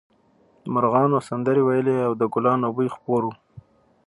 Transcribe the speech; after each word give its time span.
مرغانو 0.73 1.19
سندرې 1.29 1.61
ویلې 1.63 1.97
او 2.07 2.11
د 2.19 2.23
ګلانو 2.33 2.67
بوی 2.75 2.87
خپور 2.95 3.21
و 3.25 3.31